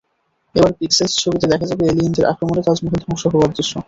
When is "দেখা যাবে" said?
1.47-1.83